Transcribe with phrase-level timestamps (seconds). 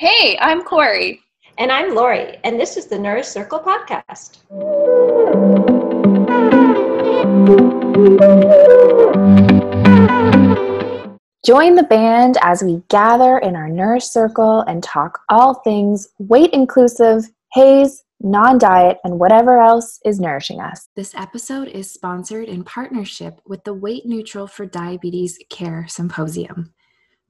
[0.00, 1.20] Hey, I'm Corey.
[1.58, 4.38] And I'm Lori, and this is the Nourish Circle podcast.
[11.44, 16.54] Join the band as we gather in our Nourish Circle and talk all things weight
[16.54, 20.88] inclusive, HAES, non diet, and whatever else is nourishing us.
[20.96, 26.72] This episode is sponsored in partnership with the Weight Neutral for Diabetes Care Symposium.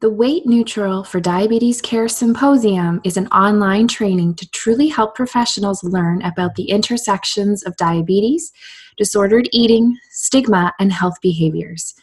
[0.01, 5.85] The Weight Neutral for Diabetes Care Symposium is an online training to truly help professionals
[5.85, 8.51] learn about the intersections of diabetes,
[8.97, 11.95] disordered eating, stigma, and health behaviors.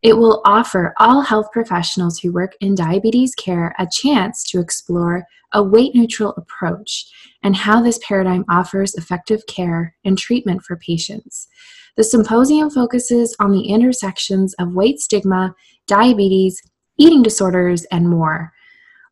[0.00, 5.24] It will offer all health professionals who work in diabetes care a chance to explore
[5.52, 7.10] a weight neutral approach
[7.42, 11.48] and how this paradigm offers effective care and treatment for patients.
[11.96, 15.52] The symposium focuses on the intersections of weight stigma,
[15.88, 16.62] diabetes,
[17.00, 18.52] eating disorders, and more.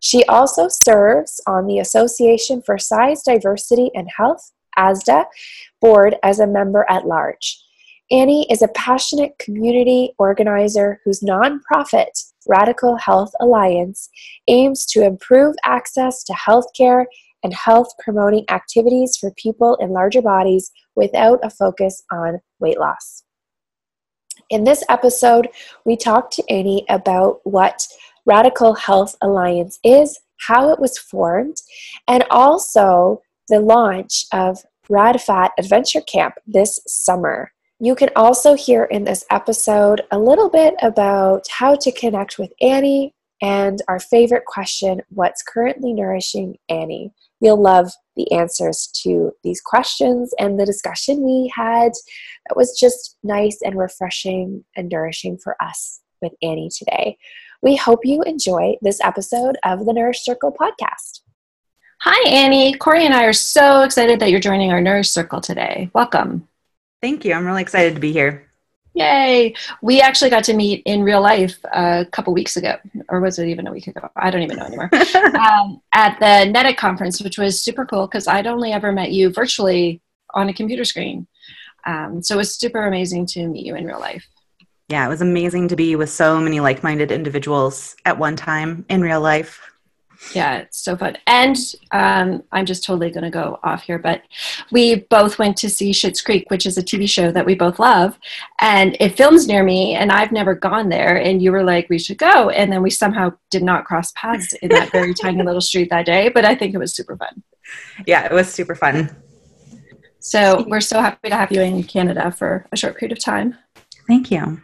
[0.00, 5.26] She also serves on the Association for Size Diversity and Health, ASDAH,
[5.80, 7.62] board as a member at large.
[8.10, 14.08] Annie is a passionate community organizer whose nonprofit, Radical Health Alliance,
[14.46, 17.06] aims to improve access to healthcare
[17.42, 23.24] and health promoting activities for people in larger bodies without a focus on weight loss.
[24.50, 25.48] In this episode,
[25.84, 27.86] we talked to Annie about what
[28.24, 31.56] Radical Health Alliance is, how it was formed,
[32.06, 34.58] and also the launch of
[34.88, 37.52] RadFat Adventure Camp this summer.
[37.78, 42.52] You can also hear in this episode a little bit about how to connect with
[42.60, 47.12] Annie and our favorite question what's currently nourishing Annie?
[47.40, 51.92] You'll love the answers to these questions and the discussion we had.
[52.48, 57.18] That was just nice and refreshing and nourishing for us with Annie today.
[57.62, 61.20] We hope you enjoy this episode of the Nourish Circle podcast.
[62.00, 62.74] Hi, Annie.
[62.74, 65.90] Corey and I are so excited that you're joining our Nourish Circle today.
[65.94, 66.46] Welcome.
[67.00, 67.32] Thank you.
[67.32, 68.46] I'm really excited to be here.
[68.94, 69.54] Yay!
[69.82, 72.76] We actually got to meet in real life a couple weeks ago,
[73.08, 74.08] or was it even a week ago?
[74.16, 74.90] I don't even know anymore.
[74.94, 79.30] um, at the NEDIC conference, which was super cool because I'd only ever met you
[79.30, 80.00] virtually
[80.32, 81.26] on a computer screen.
[81.84, 84.26] Um, so it was super amazing to meet you in real life.
[84.88, 88.86] Yeah, it was amazing to be with so many like minded individuals at one time
[88.88, 89.60] in real life
[90.34, 91.16] yeah it's so fun.
[91.26, 91.56] And
[91.92, 94.22] um, i'm just totally going to go off here but
[94.70, 97.78] we both went to see Schitt's Creek which is a tv show that we both
[97.78, 98.18] love
[98.60, 101.98] and it films near me and i've never gone there and you were like we
[101.98, 105.60] should go and then we somehow did not cross paths in that very tiny little
[105.60, 107.42] street that day but i think it was super fun.
[108.06, 109.14] Yeah it was super fun.
[110.20, 113.56] So we're so happy to have you in canada for a short period of time.
[114.06, 114.60] Thank you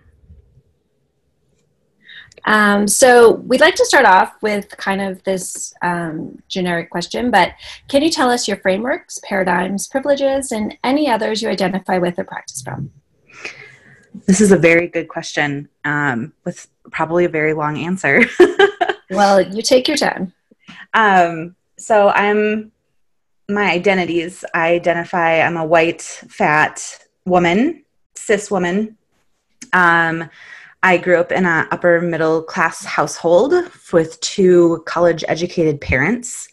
[2.44, 7.52] um, so we'd like to start off with kind of this um, generic question, but
[7.88, 12.24] can you tell us your frameworks, paradigms, privileges, and any others you identify with or
[12.24, 12.90] practice from?
[14.26, 18.24] This is a very good question um, with probably a very long answer.
[19.10, 20.32] well, you take your time.
[20.94, 22.72] Um, so I'm
[23.48, 24.44] my identities.
[24.54, 28.96] I identify I'm a white, fat woman, cis woman.
[29.72, 30.28] Um,
[30.84, 33.54] I grew up in an upper middle class household
[33.92, 36.48] with two college educated parents.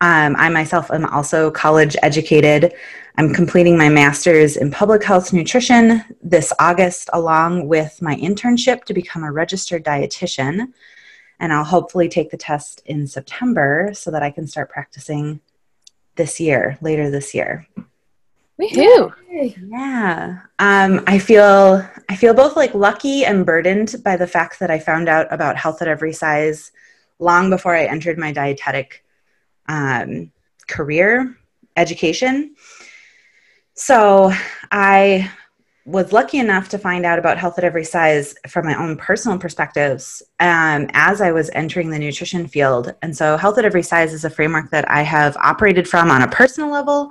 [0.00, 2.74] Um, I myself am also college educated.
[3.18, 8.94] I'm completing my master's in public health nutrition this August, along with my internship to
[8.94, 10.72] become a registered dietitian.
[11.40, 15.40] And I'll hopefully take the test in September so that I can start practicing
[16.14, 17.66] this year, later this year.
[18.60, 19.12] Woohoo!
[19.68, 20.38] Yeah.
[20.58, 24.78] Um, I feel I feel both like lucky and burdened by the fact that I
[24.78, 26.72] found out about health at every size
[27.18, 29.04] long before I entered my dietetic
[29.68, 30.32] um,
[30.68, 31.36] career
[31.76, 32.54] education.
[33.74, 34.32] So
[34.72, 35.30] I
[35.84, 39.38] was lucky enough to find out about health at every size from my own personal
[39.38, 42.94] perspectives um, as I was entering the nutrition field.
[43.02, 46.22] And so, health at every size is a framework that I have operated from on
[46.22, 47.10] a personal level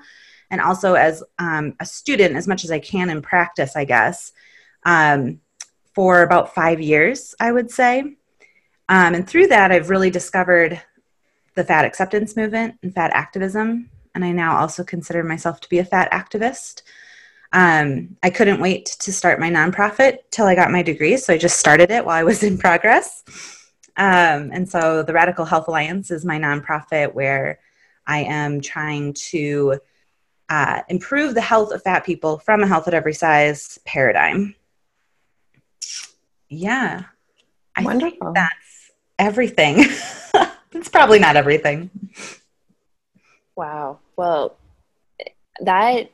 [0.52, 4.32] and also as um, a student as much as I can in practice, I guess,
[4.86, 5.42] um,
[5.94, 8.02] for about five years, I would say.
[8.88, 10.82] Um, and through that, I've really discovered
[11.56, 13.90] the fat acceptance movement and fat activism.
[14.14, 16.84] And I now also consider myself to be a fat activist.
[17.52, 21.38] Um, I couldn't wait to start my nonprofit till I got my degree, so I
[21.38, 23.24] just started it while I was in progress.
[23.98, 27.60] Um, and so the Radical Health Alliance is my nonprofit where
[28.06, 29.80] I am trying to
[30.50, 34.56] uh, improve the health of fat people from a health at every size paradigm.
[36.50, 37.04] Yeah.
[37.76, 38.20] I Wonderful.
[38.20, 39.78] think that's everything.
[40.72, 41.90] it's probably not everything.
[43.56, 44.00] Wow.
[44.16, 44.58] Well,
[45.62, 46.12] that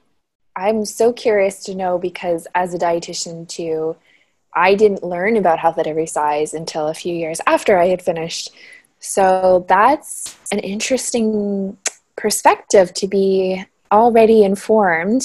[0.55, 3.95] I'm so curious to know because as a dietitian too,
[4.53, 8.01] I didn't learn about health at every size until a few years after I had
[8.01, 8.51] finished.
[8.99, 11.77] So that's an interesting
[12.15, 15.23] perspective to be already informed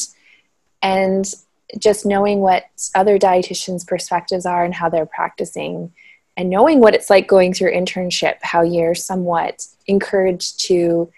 [0.83, 1.33] and
[1.79, 2.65] just knowing what
[2.95, 5.93] other dietitians' perspectives are and how they're practicing
[6.37, 11.11] and knowing what it's like going through internship, how you're somewhat encouraged to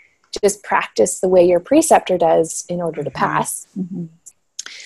[0.43, 3.67] just practice the way your preceptor does in order to pass.
[3.77, 4.07] Mm-hmm.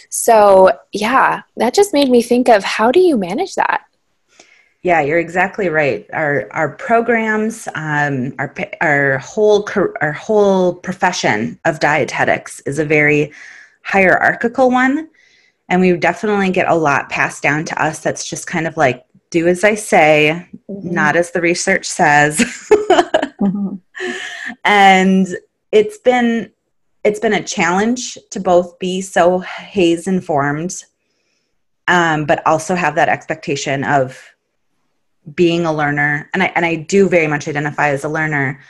[0.08, 3.82] So, yeah, that just made me think of how do you manage that?
[4.82, 6.06] Yeah, you're exactly right.
[6.12, 9.68] Our our programs, um, our our whole
[10.00, 13.32] our whole profession of dietetics is a very
[13.84, 15.08] hierarchical one,
[15.68, 18.00] and we definitely get a lot passed down to us.
[18.00, 20.90] That's just kind of like do as I say, mm-hmm.
[20.90, 22.38] not as the research says.
[22.38, 23.76] mm-hmm.
[24.64, 25.28] And
[25.70, 26.50] it's been
[27.04, 30.74] it's been a challenge to both be so HAES informed,
[31.86, 34.31] um, but also have that expectation of
[35.34, 36.28] being a learner.
[36.34, 38.60] And I and I do very much identify as a learner.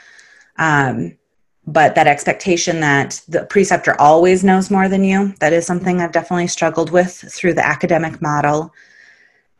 [0.57, 1.17] Um,
[1.65, 6.11] but that expectation that the preceptor always knows more than you that is something i've
[6.11, 8.73] definitely struggled with through the academic model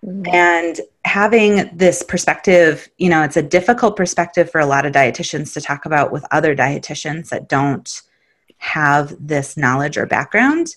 [0.05, 0.23] mm-hmm.
[0.33, 5.53] and having this perspective you know it's a difficult perspective for a lot of dietitians
[5.53, 8.01] to talk about with other dietitians that don't
[8.57, 10.75] have this knowledge or background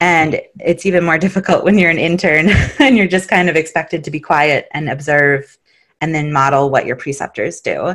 [0.00, 2.48] and it's even more difficult when you're an intern
[2.78, 5.56] and you're just kind of expected to be quiet and observe
[6.00, 7.94] and then model what your preceptors do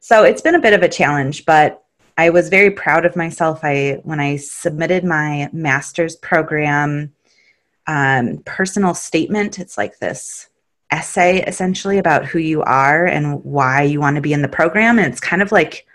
[0.00, 1.82] so it's been a bit of a challenge but
[2.18, 3.60] I was very proud of myself.
[3.62, 7.12] I when I submitted my master's program
[7.86, 9.58] um, personal statement.
[9.58, 10.48] It's like this
[10.90, 14.98] essay essentially about who you are and why you want to be in the program,
[14.98, 15.86] and it's kind of like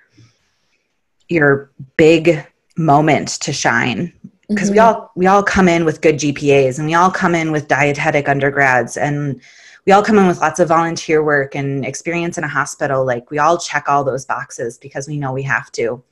[1.30, 2.46] your big
[2.78, 4.14] moment to shine
[4.50, 4.76] because mm-hmm.
[4.76, 7.68] we all we all come in with good GPAs and we all come in with
[7.68, 9.42] dietetic undergrads and
[9.86, 13.06] we all come in with lots of volunteer work and experience in a hospital.
[13.06, 16.04] Like we all check all those boxes because we know we have to.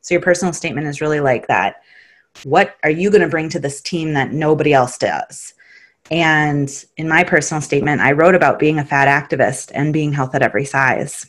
[0.00, 1.82] So your personal statement is really like that.
[2.44, 5.52] What are you going to bring to this team that nobody else does?
[6.10, 10.34] And in my personal statement, I wrote about being a fat activist and being health
[10.34, 11.26] at every size.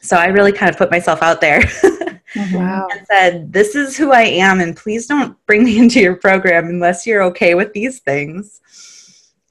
[0.00, 1.62] So I really kind of put myself out there
[2.36, 2.88] wow.
[2.90, 6.66] and said, This is who I am, and please don't bring me into your program
[6.66, 8.60] unless you're okay with these things.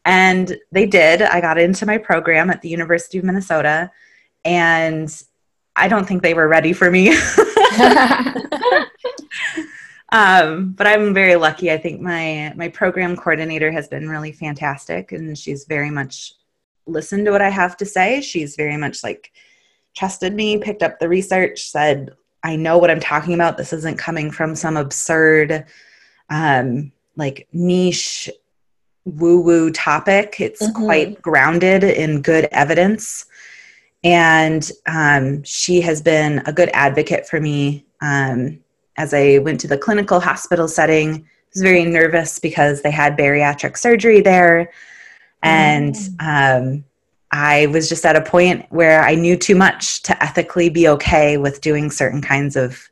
[0.05, 1.21] And they did.
[1.21, 3.91] I got into my program at the University of Minnesota,
[4.45, 5.23] and
[5.75, 7.09] I don't think they were ready for me.
[10.11, 11.71] um, but I'm very lucky.
[11.71, 16.33] I think my my program coordinator has been really fantastic, and she's very much
[16.87, 18.21] listened to what I have to say.
[18.21, 19.31] She's very much like
[19.95, 22.11] trusted me, picked up the research, said,
[22.43, 23.57] "I know what I'm talking about.
[23.57, 25.65] This isn't coming from some absurd,
[26.29, 28.29] um, like niche."
[29.05, 30.39] woo woo topic.
[30.39, 30.85] It's mm-hmm.
[30.85, 33.25] quite grounded in good evidence.
[34.03, 38.59] And um, she has been a good advocate for me um,
[38.97, 41.15] as I went to the clinical hospital setting.
[41.15, 44.71] I was very nervous because they had bariatric surgery there.
[45.43, 46.75] And mm.
[46.75, 46.85] um,
[47.31, 51.37] I was just at a point where I knew too much to ethically be okay
[51.37, 52.89] with doing certain kinds of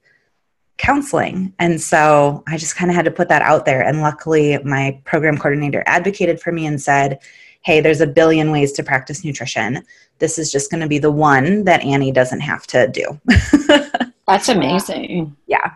[0.77, 1.53] counseling.
[1.57, 3.81] And so I just kind of had to put that out there.
[3.81, 7.19] And luckily, my program coordinator advocated for me and said,
[7.61, 9.83] hey, there's a billion ways to practice nutrition.
[10.19, 13.19] This is just going to be the one that Annie doesn't have to do.
[14.27, 15.35] That's amazing.
[15.47, 15.73] Yeah.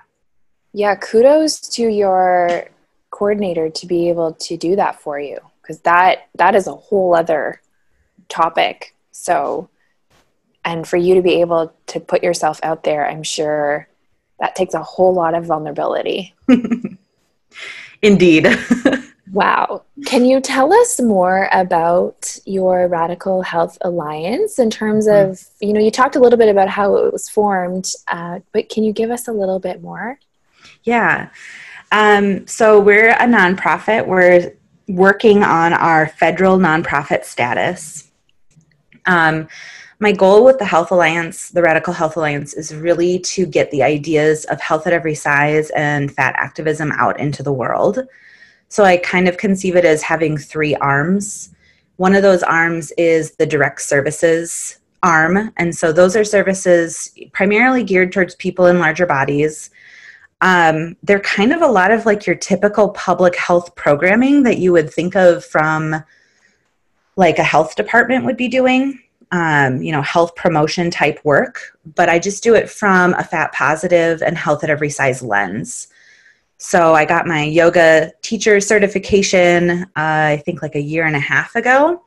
[0.74, 0.96] Yeah.
[0.96, 2.70] Kudos to your
[3.10, 7.14] coordinator to be able to do that for you because that that is a whole
[7.14, 7.62] other
[8.32, 8.96] topic.
[9.12, 9.70] So,
[10.66, 13.88] and for you to be able to put yourself out there, I'm sure
[14.40, 16.34] that takes a whole lot of vulnerability.
[18.02, 18.48] Indeed.
[19.32, 19.84] Wow.
[20.06, 25.32] Can you tell us more about your Radical Health Alliance in terms Mm-hmm.
[25.32, 28.68] of, you know, you talked a little bit about how it was formed, uh, but
[28.68, 30.20] can you give us a little bit more?
[30.84, 31.30] Yeah.
[31.94, 34.06] Um, so we're a nonprofit.
[34.06, 34.52] We're
[34.90, 38.11] working on our federal nonprofit status.
[39.06, 39.48] Um,
[40.00, 43.84] my goal with the Health Alliance, the Radical Health Alliance, is really to get the
[43.84, 48.08] ideas of health at every size and fat activism out into the world.
[48.68, 51.54] So I kind of conceive it as having three arms.
[51.98, 55.52] One of those arms is the direct services arm.
[55.58, 59.70] And so those are services primarily geared towards people in larger bodies
[60.42, 64.72] um, they're kind of a lot of like your typical public health programming that you
[64.72, 66.04] would think of from
[67.16, 69.00] like a health department would be doing
[69.32, 73.52] um, you know health promotion type work but i just do it from a fat
[73.54, 75.88] positive and health at every size lens.
[76.58, 81.20] So i got my yoga teacher certification uh, i think like a year and a
[81.20, 82.04] half ago.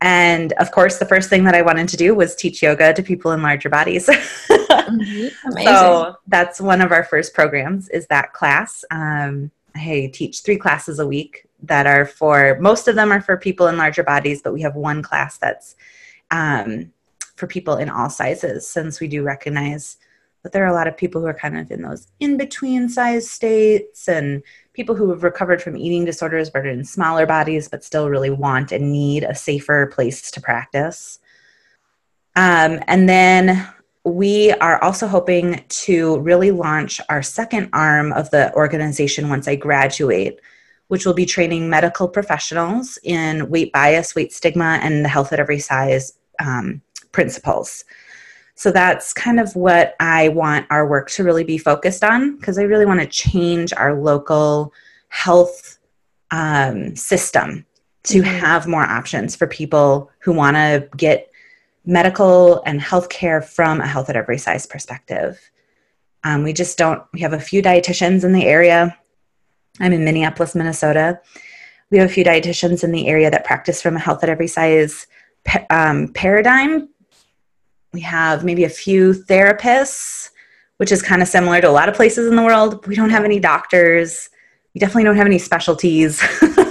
[0.00, 3.02] And of course the first thing that i wanted to do was teach yoga to
[3.02, 4.08] people in larger bodies.
[4.88, 5.30] Amazing.
[5.64, 8.84] so that's one of our first programs is that class.
[8.90, 13.36] Um, I teach three classes a week that are for most of them are for
[13.36, 15.76] people in larger bodies, but we have one class that's
[16.30, 16.92] um,
[17.36, 19.96] for people in all sizes, since we do recognize
[20.42, 22.88] that there are a lot of people who are kind of in those in between
[22.88, 24.42] size states and
[24.72, 28.30] people who have recovered from eating disorders but are in smaller bodies but still really
[28.30, 31.20] want and need a safer place to practice.
[32.34, 33.68] Um, and then
[34.04, 39.54] we are also hoping to really launch our second arm of the organization once I
[39.54, 40.40] graduate,
[40.92, 45.40] which will be training medical professionals in weight bias, weight stigma, and the health at
[45.40, 46.82] every size um,
[47.12, 47.86] principles.
[48.56, 52.58] So that's kind of what I want our work to really be focused on because
[52.58, 54.74] I really want to change our local
[55.08, 55.78] health
[56.30, 57.64] um, system
[58.02, 58.24] to Mhm.
[58.40, 61.30] have more options for people who want to get
[61.86, 65.40] medical and healthcare from a health at every size perspective.
[66.22, 68.94] Um, we just don't, we have a few dietitians in the area.
[69.82, 71.20] I'm in Minneapolis, Minnesota.
[71.90, 74.46] We have a few dietitians in the area that practice from a health at every
[74.46, 75.06] size
[75.68, 76.88] um, paradigm.
[77.92, 80.30] We have maybe a few therapists,
[80.78, 82.86] which is kind of similar to a lot of places in the world.
[82.86, 84.30] We don't have any doctors.
[84.72, 86.22] We definitely don't have any specialties.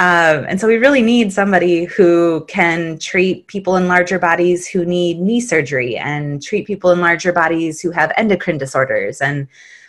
[0.00, 4.86] Um, and so we really need somebody who can treat people in larger bodies who
[4.86, 9.46] need knee surgery and treat people in larger bodies who have endocrine disorders and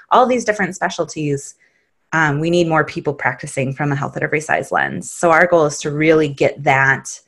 [0.10, 1.56] all these different specialties.
[2.14, 5.10] Um, we need more people practicing from a health at every size lens.
[5.10, 7.20] So our goal is to really get that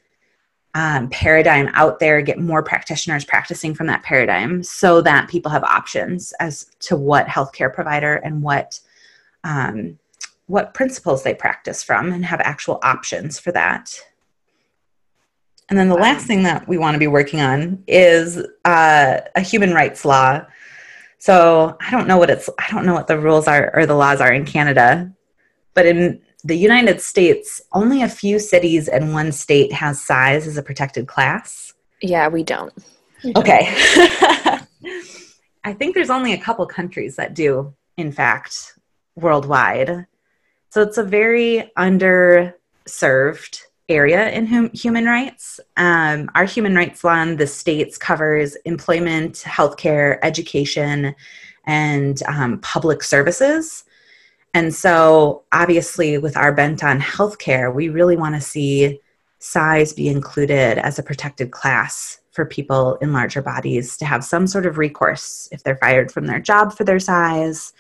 [0.76, 5.64] um, paradigm out there, get more practitioners practicing from that paradigm so that people have
[5.64, 8.80] options as to what healthcare provider and what
[9.44, 10.00] um,
[10.48, 13.96] what principles they practice from and have actual options for that.
[15.70, 19.42] And then the last thing that we want to be working on is uh, a
[19.42, 20.46] human rights law.
[21.24, 23.96] So I don't know what it's I don't know what the rules are or the
[23.96, 25.10] laws are in Canada,
[25.74, 30.58] but in the United States, only a few cities and one state has size as
[30.58, 31.74] a protected class.
[32.02, 32.74] Yeah, we don't.
[33.38, 33.62] Okay.
[35.64, 38.78] I think there's only a couple countries that do, in fact,
[39.16, 40.06] worldwide.
[40.72, 45.60] So it's a very underserved area in hum- human rights.
[45.78, 51.16] Um, our human rights law in the states covers employment, healthcare, education,
[51.66, 53.84] and um, public services.
[54.54, 59.00] And so, obviously, with our bent on healthcare, we really want to see
[59.40, 64.48] size be included as a protected class for people in larger bodies to have some
[64.48, 67.74] sort of recourse if they're fired from their job for their size,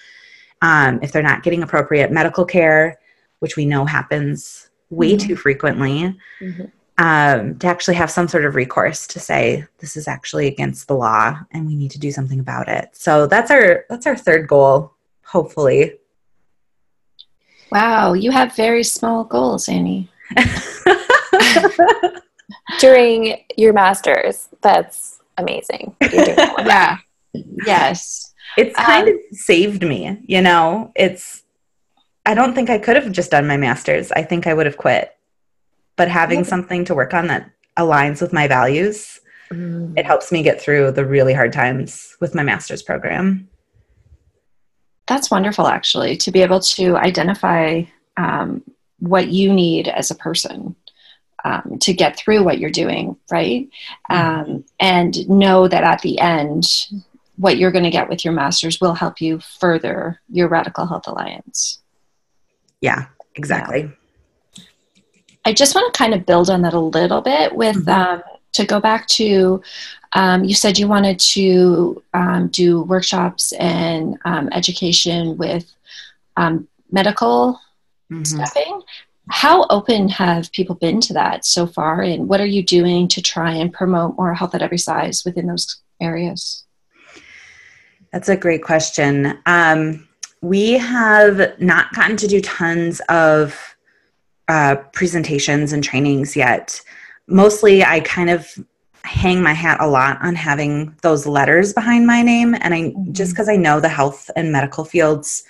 [0.61, 2.99] um, if they're not getting appropriate medical care,
[3.39, 5.19] which we know happens way Mhm.
[5.27, 6.71] too frequently, Mhm.
[6.97, 10.95] um, to actually have some sort of recourse to say this is actually against the
[10.95, 12.89] law and we need to do something about it.
[12.93, 14.93] So that's our that's our third goal,
[15.25, 15.97] hopefully.
[17.71, 20.09] Wow, you have very small goals, Annie.
[22.79, 25.95] During your master's, that's amazing.
[25.99, 26.57] That.
[26.65, 26.97] Yeah.
[27.65, 28.31] Yes.
[28.57, 31.42] it's kind Um, of saved me you know it's
[32.25, 34.77] i don't think i could have just done my master's i think i would have
[34.77, 35.15] quit
[35.95, 36.45] but having Yeah.
[36.45, 39.19] something to work on that aligns with my values
[39.51, 39.97] Mm.
[39.99, 43.49] it helps me get through the really hard times with my master's program
[45.05, 47.83] That's wonderful, actually, to be able to identify
[48.15, 48.63] um,
[48.99, 50.75] what you need as a person
[51.43, 53.67] um, to get through what you're doing, right?
[54.09, 56.63] Um, and know that at the end,
[57.35, 61.07] what you're going to get with your master's will help you further your Radical Health
[61.07, 61.82] Alliance.
[62.83, 63.89] Yeah exactly.
[65.45, 67.93] I just want to kind of build on that a little bit with Mhm.
[67.97, 68.23] um,
[68.53, 69.61] to go back to
[70.15, 75.65] um, you said you wanted to um, do workshops and um, education with
[76.37, 77.59] um, medical
[78.11, 78.27] Mhm.
[78.27, 78.81] stuffing.
[79.29, 83.21] How open have people been to that so far, and what are you doing to
[83.21, 85.65] try and promote more health at every size within those
[85.99, 86.63] areas?
[88.11, 89.39] That's a great question.
[89.47, 90.07] Um,
[90.43, 93.77] we have not gotten to do tons of
[94.49, 96.81] uh, presentations and trainings yet.
[97.27, 98.45] Mostly, I kind of
[99.05, 103.31] hang my hat a lot on having those letters behind my name, and I just
[103.31, 105.45] because I know the health and medical fields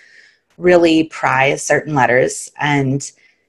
[0.60, 3.02] really prize certain letters, and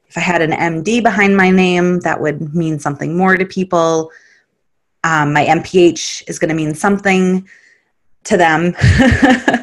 [0.09, 4.11] if I had an MD behind my name, that would mean something more to people.
[5.03, 7.47] Um, my MPH is going to mean something
[8.25, 8.75] to them.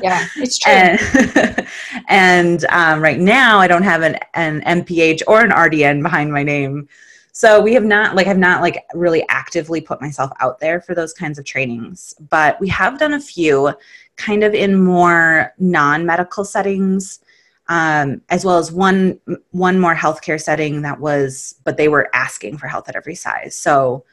[0.04, 0.72] Yeah, it's true.
[0.72, 1.68] and
[2.08, 6.42] and um, right now I don't have an, an MPH or an RDN behind my
[6.42, 6.90] name.
[7.34, 10.96] So we have not like I've not like really actively put myself out there for
[10.96, 13.74] those kinds of trainings, but we have done a few
[14.18, 17.20] kind of in more non-medical settings,
[17.68, 19.20] um, as well as one
[19.52, 23.56] one more healthcare setting that was, but they were asking for health at every size.
[23.56, 24.04] So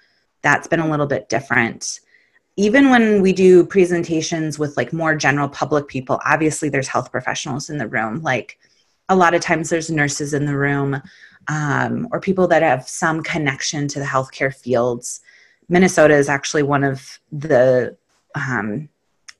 [0.42, 2.00] that's been a little bit different
[2.58, 7.70] even when we do presentations with like more general public people obviously there's health professionals
[7.70, 8.20] in the room.
[8.20, 8.58] Like
[9.08, 11.00] a lot of times there's nurses in the room
[11.46, 15.20] um, or people that have some connection to the healthcare fields.
[15.68, 17.96] Minnesota is actually one of the
[18.34, 18.88] um,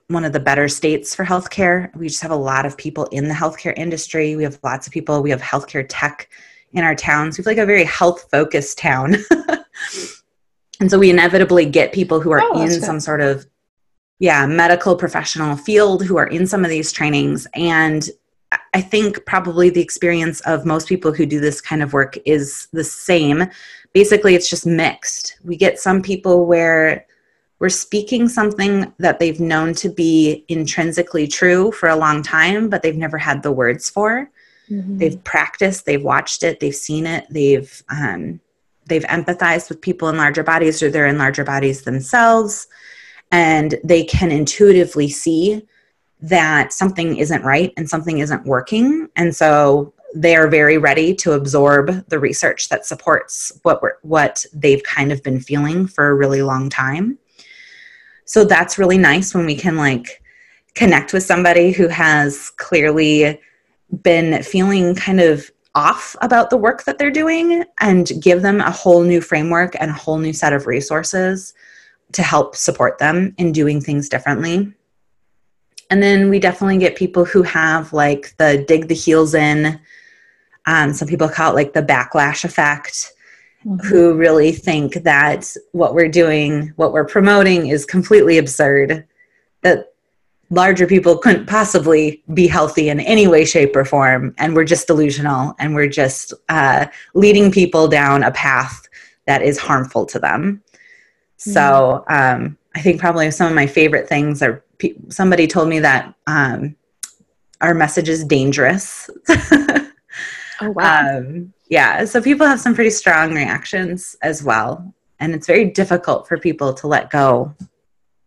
[0.06, 1.94] one of the better states for healthcare.
[1.96, 4.36] We just have a lot of people in the healthcare industry.
[4.36, 5.22] We have lots of people.
[5.22, 6.30] We have healthcare tech
[6.72, 7.36] in our towns.
[7.36, 9.16] We have like a very health focused town
[10.80, 12.82] and so we inevitably get people who are Oh, in good.
[12.82, 13.46] some sort of
[14.18, 18.08] yeah medical professional field who are in some of these trainings and
[18.74, 22.68] I- think probably the experience of most people who do this kind of work is
[22.72, 23.44] the same
[23.92, 27.06] basically it's just mixed we get some people where
[27.60, 32.82] we're speaking something that they've known to be intrinsically true for a long time but
[32.82, 34.30] they've never had the words for
[34.70, 34.98] Mm-hmm.
[34.98, 38.38] they've practiced they've watched it they've seen it they've um,
[38.88, 42.66] they've empathized with people in larger bodies or they're in larger bodies themselves.
[43.30, 45.66] And they can intuitively see
[46.20, 49.08] that something isn't right and something isn't working.
[49.16, 54.82] And so they are very ready to absorb the research that supports what what they've
[54.82, 57.18] kind of been feeling for a really long time.
[58.24, 60.22] So that's really nice when we can like
[60.74, 63.40] connect with somebody who has clearly
[64.02, 68.70] been feeling kind of off about the work that they're doing and give them a
[68.70, 71.54] whole new framework and a whole new set of resources
[72.10, 74.72] to help support them in doing things differently.
[75.88, 79.80] And then we definitely get people who have like the dig the heels in.
[80.66, 83.12] Um, some people call it like the backlash effect,
[83.84, 89.06] who really think that what we're doing, what we're promoting is completely absurd,
[89.62, 89.87] that
[90.50, 94.34] larger people couldn't possibly be healthy in any way, shape, or form.
[94.38, 98.88] And we're just delusional and we're just uh, leading people down a path
[99.26, 100.62] that is harmful to them.
[101.36, 105.78] So um, I think probably some of my favorite things are pe- somebody told me
[105.80, 106.74] that um,
[107.60, 109.10] our message is dangerous.
[110.60, 111.18] Oh wow!
[111.18, 114.92] um, yeah, so people have some pretty strong reactions as well.
[115.20, 117.54] And it's very difficult for people to let go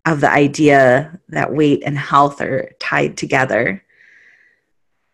[0.06, 3.84] of the idea that weight and health are tied together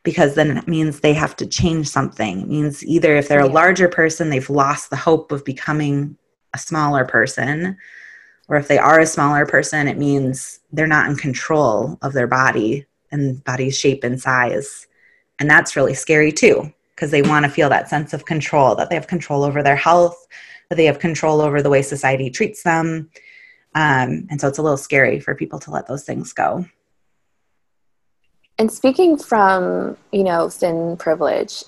[0.08, 2.40] because then it means they have to change something.
[2.40, 6.18] It means either if they're a larger person, they've lost the hope of becoming
[6.54, 7.78] a smaller person,
[8.48, 12.26] or if they are a smaller person, it means they're not in control of their
[12.26, 14.88] body and body shape and size.
[15.40, 18.90] And that's really scary too, because they want to feel that sense of control that
[18.90, 20.26] they have control over their health,
[20.70, 23.10] that they have control over the way society treats them.
[23.78, 26.66] Um, and so it's a little scary for people to let those things go.
[28.58, 31.64] And speaking from, you know, thin privilege,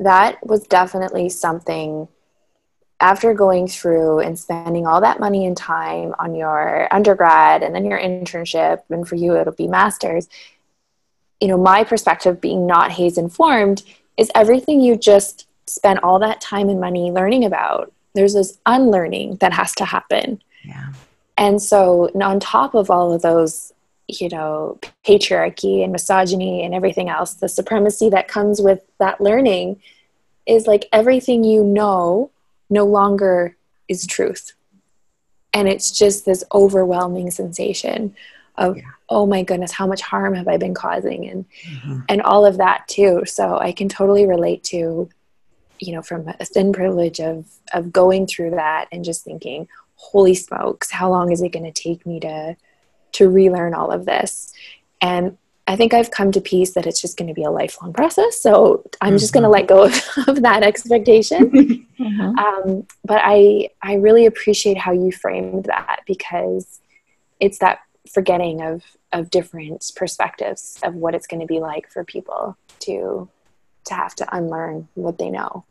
[0.00, 2.08] that was definitely something
[2.98, 7.84] after going through and spending all that money and time on your undergrad and then
[7.84, 10.30] your internship, and for you it'll be master's.
[11.42, 13.82] You know, my perspective being not HAES informed
[14.16, 17.92] is everything you just spent all that time and money learning about.
[18.14, 20.40] There's this unlearning that has to happen.
[20.64, 20.86] Yeah.
[21.36, 23.72] And so, and on top of all of those,
[24.08, 29.80] you know, patriarchy and misogyny and everything else, the supremacy that comes with that learning
[30.46, 32.30] is like everything you know
[32.70, 33.56] no longer
[33.88, 34.52] is truth.
[35.52, 38.14] And it's just this overwhelming sensation
[38.56, 38.82] of, Yeah.
[39.08, 41.28] oh my goodness, how much harm have I been causing?
[41.28, 42.04] And Mhm.
[42.08, 43.24] and all of that too.
[43.26, 45.08] So I can totally relate to
[45.80, 49.66] you know, from a thin privilege of of going through that and just thinking,
[50.04, 52.56] holy smokes, how long is it going to take me to
[53.12, 54.52] to relearn all of this?
[55.00, 57.92] And I think I've come to peace that it's just going to be a lifelong
[57.92, 58.40] process.
[58.40, 59.18] So I'm mm-hmm.
[59.18, 59.94] just going to let go of,
[60.28, 61.50] of that expectation.
[61.98, 62.20] mm-hmm.
[62.38, 66.80] um, but I I really appreciate how you framed that because
[67.40, 67.80] it's that
[68.12, 73.28] forgetting of of different perspectives of what it's going to be like for people to
[73.86, 75.64] to have to unlearn what they know.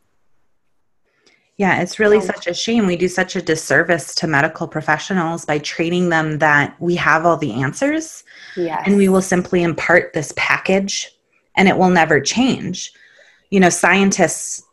[1.56, 2.86] Yeah, it's really such a shame.
[2.86, 7.36] We do such a disservice to medical professionals by training them that we have all
[7.36, 8.24] the answers.
[8.56, 8.82] Yes.
[8.86, 11.12] And we will simply impart this package
[11.56, 12.92] and it will never change.
[13.50, 14.64] You know, scientists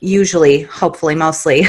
[0.00, 1.64] usually, hopefully, mostly,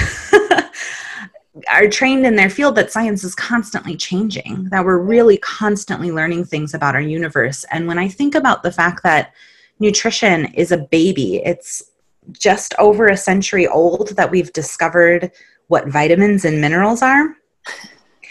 [1.69, 6.43] are trained in their field that science is constantly changing, that we're really constantly learning
[6.43, 7.65] things about our universe.
[7.71, 9.33] And when I think about the fact that
[9.79, 11.83] nutrition is a baby, it's
[12.31, 15.31] just over a century old that we've discovered
[15.67, 17.35] what vitamins and minerals are.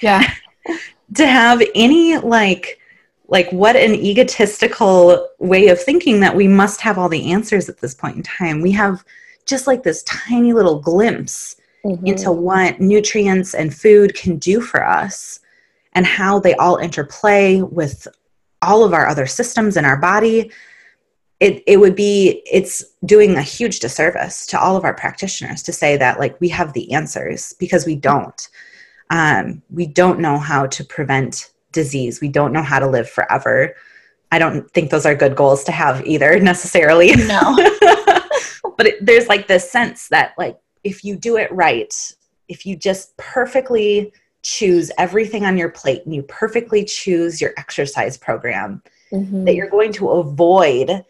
[0.01, 0.33] Yeah.
[1.15, 2.81] to have any like
[3.29, 7.79] like what an egotistical way of thinking that we must have all the answers at
[7.79, 8.61] this point in time.
[8.61, 9.05] We have
[9.47, 12.07] just like this tiny little glimpse mm-hmm.
[12.07, 15.41] into what nutrients and food can do for us
[15.95, 18.07] and how they all interplay with
[18.63, 20.53] all of our other systems in our body
[21.41, 25.73] it, it would be it's doing a huge disservice to all of our practitioners to
[25.73, 28.49] say that like we have the answers because we don't.
[29.11, 32.21] Um, we don't know how to prevent disease.
[32.21, 33.75] We don't know how to live forever.
[34.33, 37.13] I don't think those are good goals to have either necessarily.
[37.15, 37.57] No.
[38.77, 41.95] But it, there's like this sense that like if you do it right
[42.49, 48.17] if you just perfectly choose everything on your plate and you perfectly choose your exercise
[48.17, 49.45] program mm-hmm.
[49.45, 51.05] that you're going to avoid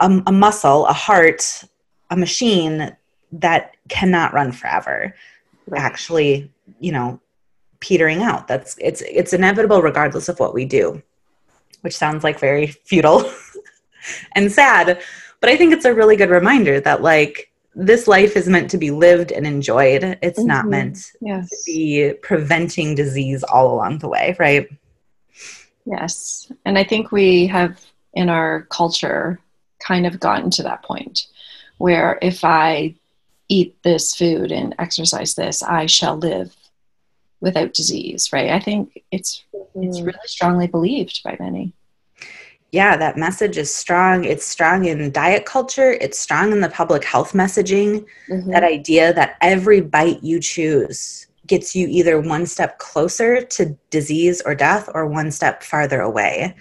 [0.00, 1.64] a, a muscle, a heart,
[2.10, 2.96] a machine
[3.32, 5.14] that cannot run forever.
[5.66, 5.80] Right.
[5.80, 6.50] Actually,
[6.80, 7.20] you know,
[7.80, 8.48] petering out.
[8.48, 11.02] That's it's it's inevitable regardless of what we do.
[11.82, 13.30] Which sounds like very futile
[14.32, 15.02] and sad,
[15.40, 18.78] but I think it's a really good reminder that like this life is meant to
[18.78, 20.18] be lived and enjoyed.
[20.22, 20.48] It's mm-hmm.
[20.48, 21.48] not meant yes.
[21.48, 24.68] to be preventing disease all along the way, right?
[25.84, 26.52] Yes.
[26.64, 29.40] And I think we have in our culture
[29.82, 31.26] kind of gotten to that point
[31.78, 32.94] where if I
[33.48, 36.54] eat this food and exercise this, I shall live
[37.40, 38.50] without disease, right?
[38.50, 39.82] I think it's mm-hmm.
[39.82, 41.74] it's really strongly believed by many.
[42.70, 44.24] Yeah, that message is strong.
[44.24, 48.06] It's strong in diet culture, it's strong in the public health messaging.
[48.30, 48.50] Mm-hmm.
[48.50, 54.40] That idea that every bite you choose gets you either one step closer to disease
[54.46, 56.54] or death or one step farther away.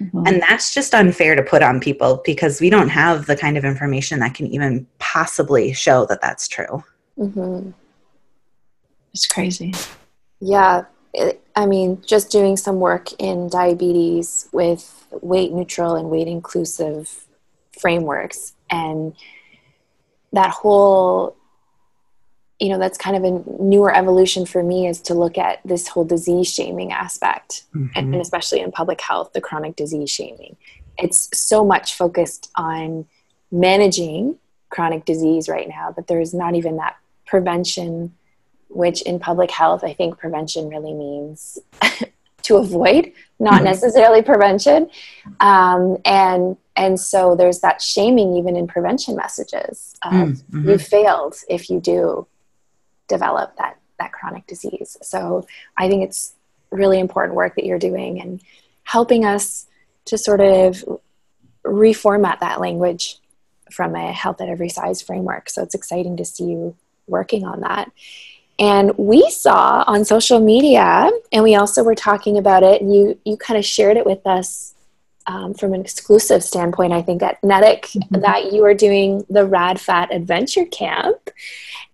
[0.00, 0.26] Mm-hmm.
[0.26, 3.64] And that's just unfair to put on people because we don't have the kind of
[3.64, 6.84] information that can even possibly show that that's true.
[7.18, 7.70] Mm-hmm.
[9.12, 9.74] It's crazy.
[10.40, 10.84] Yeah.
[11.14, 17.26] It, I mean, just doing some work in diabetes with weight neutral and weight inclusive
[17.78, 19.14] frameworks and
[20.32, 21.37] that whole
[22.60, 25.88] you know that's kind of a newer evolution for me is to look at this
[25.88, 27.86] whole disease shaming aspect mm-hmm.
[27.94, 30.56] and, and, especially in public health the chronic disease shaming
[30.98, 33.06] it's so much focused on
[33.52, 34.36] managing
[34.70, 38.14] chronic disease right now but there's not even that prevention
[38.68, 41.58] which in public health i think prevention really means
[42.42, 43.64] to avoid not mm-hmm.
[43.64, 44.90] necessarily prevention
[45.40, 50.68] um, and and so there's that shaming even in prevention messages mm-hmm.
[50.68, 52.26] you failed if you do
[53.08, 54.96] develop that that chronic disease.
[55.02, 56.34] So I think it's
[56.70, 58.40] really important work that you're doing and
[58.84, 59.66] helping us
[60.04, 60.84] to sort of
[61.64, 63.18] reformat that language
[63.70, 65.50] from a health at every size framework.
[65.50, 67.90] So it's exciting to see you working on that.
[68.58, 73.18] And we saw on social media, and we also were talking about it, and you
[73.24, 74.74] you kind of shared it with us
[75.28, 78.20] um, from an exclusive standpoint, I think at NEDIC, mm-hmm.
[78.22, 81.30] that you are doing the Rad Fat Adventure Camp.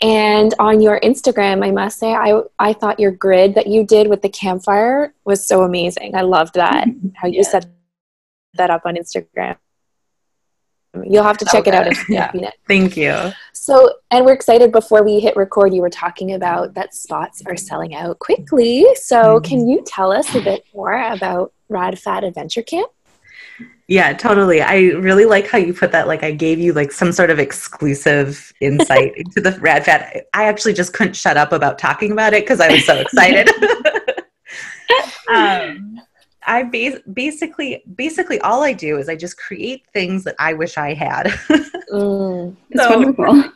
[0.00, 4.08] And on your Instagram, I must say, I, I thought your grid that you did
[4.08, 6.14] with the campfire was so amazing.
[6.14, 7.42] I loved that, how you yeah.
[7.42, 7.66] set
[8.54, 9.56] that up on Instagram.
[11.02, 11.70] You'll have to check okay.
[11.70, 12.50] it out if you yeah.
[12.68, 13.32] Thank you.
[13.52, 17.56] So, and we're excited before we hit record, you were talking about that spots are
[17.56, 18.86] selling out quickly.
[18.94, 19.44] So, mm-hmm.
[19.44, 22.92] can you tell us a bit more about Rad Fat Adventure Camp?
[23.86, 24.62] Yeah, totally.
[24.62, 26.06] I really like how you put that.
[26.08, 30.26] Like, I gave you like some sort of exclusive insight into the rad fat.
[30.32, 33.48] I actually just couldn't shut up about talking about it because I was so excited.
[35.28, 36.00] um,
[36.46, 40.54] I, I bas- basically basically all I do is I just create things that I
[40.54, 41.26] wish I had.
[41.92, 42.56] Mm.
[42.70, 43.52] It's So- wonderful.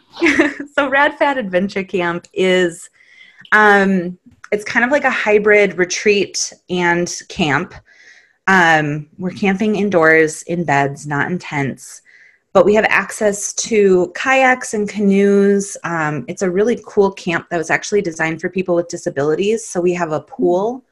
[0.74, 2.88] so Rad Fat Adventure Camp is
[3.50, 4.16] um
[4.52, 7.74] it's kind of like a hybrid retreat and camp.
[8.48, 12.00] Um, we're camping indoors in beds, not in tents,
[12.54, 15.76] but we have access to kayaks and canoes.
[15.84, 19.68] Um, it's a really cool camp that was actually designed for people with disabilities.
[19.68, 20.82] So we have a pool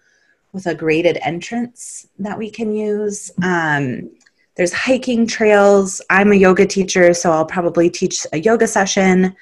[0.52, 3.30] with a graded entrance that we can use.
[3.42, 4.10] Um,
[4.56, 6.02] there's hiking trails.
[6.10, 9.34] I'm a yoga teacher, so I'll probably teach a yoga session.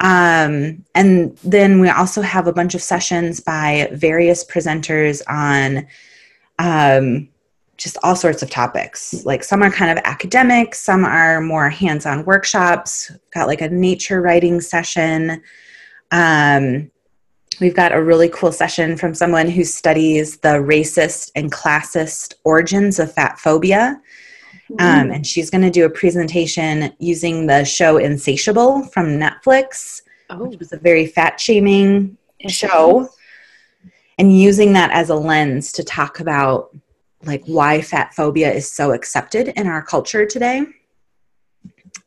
[0.00, 5.86] Um, and then we also have a bunch of sessions by various presenters on
[6.60, 7.28] um,
[7.78, 9.24] just all sorts of topics.
[9.24, 13.10] Like some are kind of academic, some are more hands on workshops.
[13.10, 15.40] We've got like a nature writing session.
[16.10, 16.90] Um,
[17.60, 22.98] we've got a really cool session from someone who studies the racist and classist origins
[22.98, 24.00] of fat phobia.
[24.80, 30.44] Um, and she's going to do a presentation using the show Insatiable from Netflix, Oh,
[30.44, 33.08] which was a very fat shaming show,
[34.18, 36.76] and using that as a lens to talk about
[37.24, 40.64] like why fat phobia is so accepted in our culture today.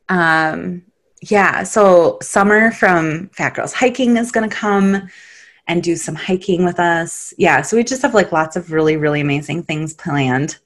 [0.10, 0.84] Um,
[1.21, 5.10] yeah, so Summer from Fat Girls Hiking is going to come
[5.67, 7.34] and do some hiking with us.
[7.38, 10.58] Yeah, so we just have like lots of really, really amazing things planned.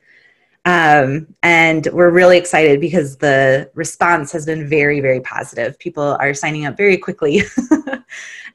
[0.63, 5.77] Um, and we're really excited because the response has been very, very positive.
[5.77, 7.41] People are signing up very quickly.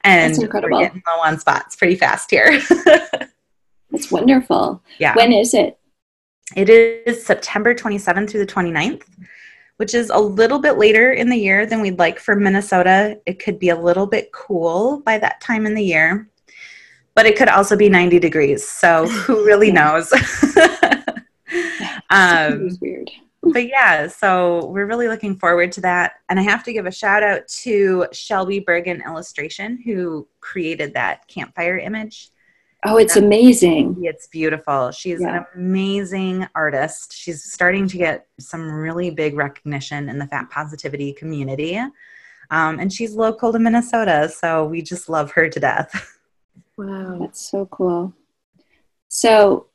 [0.03, 0.77] and That's incredible.
[0.77, 2.59] we're getting low on spots pretty fast here.
[3.93, 4.81] It's wonderful.
[4.99, 5.13] yeah.
[5.15, 5.77] When is it?
[6.55, 9.03] It is September 27th through the 29th,
[9.77, 13.19] which is a little bit later in the year than we'd like for Minnesota.
[13.25, 16.29] It could be a little bit cool by that time in the year,
[17.15, 18.67] but it could also be 90 degrees.
[18.67, 20.11] So who really knows?
[22.09, 23.09] um, weird.
[23.43, 26.15] but yeah, so we're really looking forward to that.
[26.27, 31.29] And I have to give a shout out to Shelby Bergen Illustration, who created that
[31.29, 32.30] campfire image.
[32.83, 33.97] Oh, it's amazing.
[34.03, 34.91] It's beautiful.
[34.91, 35.37] She's Yeah.
[35.37, 37.13] an amazing artist.
[37.15, 41.77] She's starting to get some really big recognition in the fat positivity community.
[42.49, 46.17] Um, and she's local to Minnesota, so we just love her to death.
[46.77, 47.17] wow.
[47.19, 48.13] That's so cool.
[49.09, 49.67] So,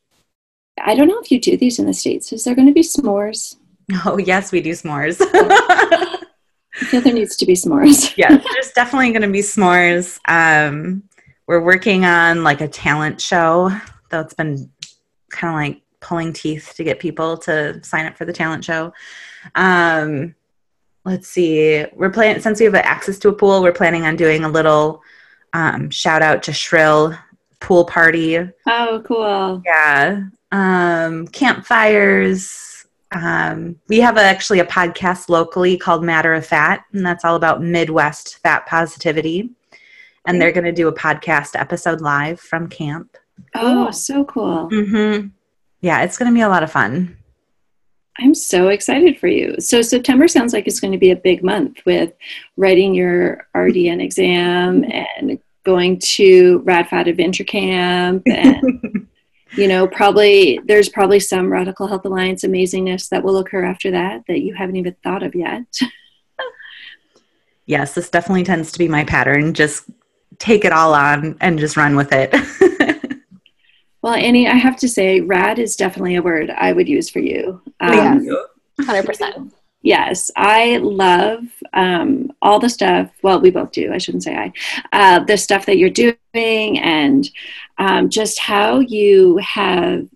[0.82, 2.32] I don't know if you do these in the States.
[2.32, 3.56] Is there going to be s'mores?
[4.04, 5.18] Oh, yes, we do s'mores.
[5.20, 8.14] I feel there needs to be s'mores.
[8.16, 10.18] yes, there's definitely going to be s'mores.
[10.28, 11.04] Um,
[11.46, 13.70] we're working on like a talent show,
[14.10, 14.70] though it's been
[15.30, 18.92] kind of like pulling teeth to get people to sign up for the talent show.
[19.54, 20.34] Um,
[21.04, 24.44] let's see, we're planning since we have access to a pool, we're planning on doing
[24.44, 25.02] a little
[25.52, 27.16] um, shout out to Shrill
[27.60, 28.38] pool party.
[28.66, 29.62] Oh, cool.
[29.64, 32.86] Yeah, um, campfires.
[33.12, 37.36] Um, we have a, actually a podcast locally called Matter of Fat, and that's all
[37.36, 39.50] about Midwest fat positivity.
[40.26, 43.16] And they're going to do a podcast episode live from camp.
[43.54, 44.68] Oh, so cool.
[44.70, 45.28] Mm-hmm.
[45.80, 47.16] Yeah, it's going to be a lot of fun.
[48.18, 49.56] I'm so excited for you.
[49.60, 52.12] So September sounds like it's going to be a big month with
[52.56, 59.08] writing your RDN exam and going to RadFat Adventure Camp and
[59.56, 64.22] you know probably there's probably some Radical Health Alliance amazingness that will occur after that
[64.28, 65.66] that you haven't even thought of yet.
[67.68, 69.52] Yes, this definitely tends to be my pattern.
[69.52, 69.90] Just
[70.38, 72.34] take it all on and just run with it.
[74.06, 77.18] Well, Annie, I have to say, rad is definitely a word I would use for
[77.18, 77.60] you.
[77.82, 78.22] Yes.
[78.28, 78.36] Um,
[78.86, 79.52] Hundred percent.
[79.82, 81.40] Yes, I love
[81.72, 83.10] um, all the stuff.
[83.22, 83.92] Well, we both do.
[83.92, 84.52] I shouldn't say I.
[84.92, 86.16] Uh, the stuff that you're doing,
[86.78, 87.28] and
[87.78, 90.06] um, just how you have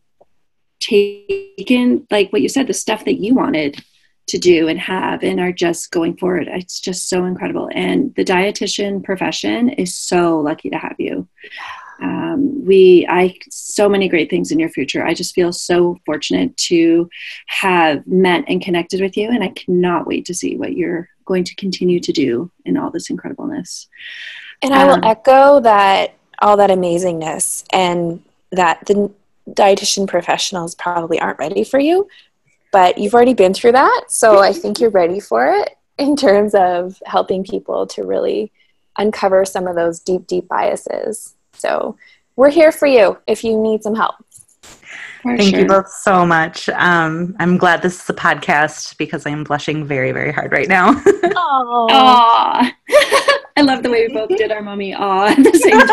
[0.78, 3.82] taken, like what you said, the stuff that you wanted
[4.30, 6.48] to do and have, and are just going forward.
[6.48, 7.68] It's just so incredible.
[7.72, 11.28] And the dietitian profession is so lucky to have you.
[12.02, 15.04] Um, we, I, so many great things in your future.
[15.04, 17.10] I just feel so fortunate to
[17.46, 21.44] have met and connected with you, and I cannot wait to see what you're going
[21.44, 23.86] to continue to do in all this incredibleness.
[24.62, 29.10] And I will Um, echo that all that amazingness and that the
[29.48, 32.08] dietitian professionals probably aren't ready for you,
[32.72, 34.04] but you've already been through that.
[34.08, 38.52] So I think you're ready for it in terms of helping people to really
[38.98, 41.34] uncover some of those deep, deep biases.
[41.54, 41.96] So
[42.36, 44.14] we're here for you if you need some help.
[45.22, 45.60] For Thank sure.
[45.60, 46.68] you both so much.
[46.70, 50.92] Um, I'm glad this is a podcast because I'm blushing very, very hard right now.
[51.36, 52.72] Oh, Aw.
[53.56, 55.86] I love the way we both did our mommy aw at the same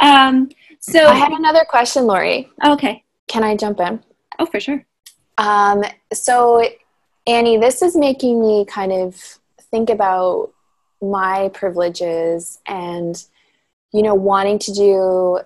[0.00, 0.36] time.
[0.36, 0.48] um,
[0.80, 2.50] So I have another question, Lori.
[2.64, 3.04] okay.
[3.28, 4.02] Can I jump in?
[4.38, 4.84] Oh, for sure.
[5.38, 6.64] Um, so,
[7.26, 9.16] Annie, this is making me kind of
[9.70, 10.52] think about
[11.02, 13.22] my privileges and,
[13.92, 15.40] you know, wanting to do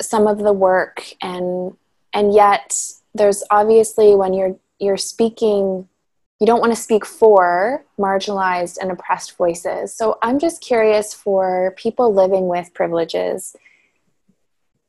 [0.00, 1.76] some of the work and
[2.12, 2.80] and yet
[3.14, 5.88] there's obviously when you're you're speaking
[6.40, 11.74] you don't want to speak for marginalized and oppressed voices so i'm just curious for
[11.76, 13.56] people living with privileges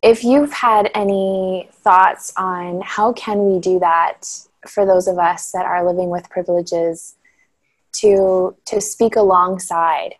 [0.01, 4.21] if you've had any thoughts on how can we do that
[4.67, 7.15] for those of us that are living with privileges
[7.93, 10.15] to to speak alongside?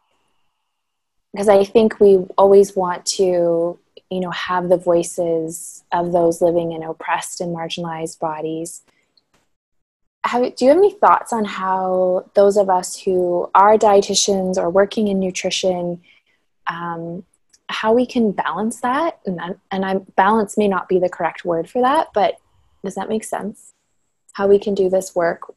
[1.32, 6.72] Because i think we always want to you know have the voices of those living
[6.72, 8.82] in oppressed and marginalized bodies.
[10.26, 14.70] Have, do you have any thoughts on how those of us who are dietitians or
[14.70, 16.02] working in nutrition
[16.68, 17.24] um,
[17.70, 19.40] how we can balance that and,
[19.72, 22.38] and I, balance may not be the correct word for that but
[22.84, 23.74] does that make sense?
[24.34, 25.54] How we can do this work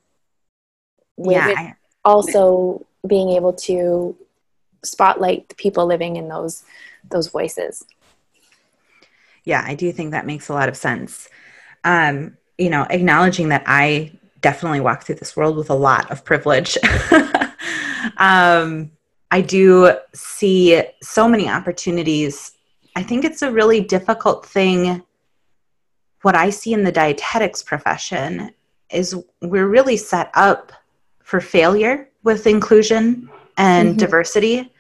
[1.16, 4.16] with yeah I, also being able to
[4.84, 6.64] spotlight the people living in those
[7.10, 7.84] those voices.
[9.44, 11.28] Yeah i do think that makes a lot of sense.
[11.84, 16.24] Um, you know acknowledging that i definitely walk through this world with a lot of
[16.24, 16.76] privilege.
[18.16, 18.92] Um,
[19.32, 22.52] i do see so many opportunities
[22.96, 25.02] i think it's a really difficult thing
[26.22, 28.50] what i see in the dietetics profession
[28.90, 30.72] is we're really set up
[31.24, 33.98] for failure with inclusion and Mhm.
[33.98, 34.72] diversity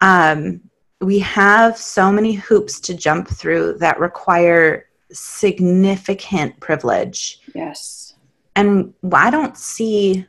[0.00, 0.60] um,
[1.00, 7.40] we have so many hoops to jump through that require significant privilege.
[7.54, 8.14] Yes.
[8.56, 10.26] And I don't see